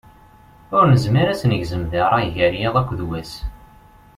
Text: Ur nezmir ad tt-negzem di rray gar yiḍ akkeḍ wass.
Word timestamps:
Ur 0.77 0.83
nezmir 0.91 1.27
ad 1.29 1.37
tt-negzem 1.37 1.83
di 1.91 2.01
rray 2.05 2.27
gar 2.37 2.53
yiḍ 2.59 2.75
akkeḍ 2.81 3.01
wass. 3.07 3.33